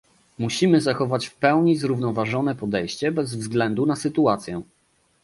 Musimy 0.39 0.81
zachować 0.81 1.27
w 1.27 1.35
pełni 1.35 1.75
zrównoważone 1.77 2.55
podejście 2.55 3.11
bez 3.11 3.35
względu 3.35 3.85
na 3.85 3.95
sytuację 3.95 4.61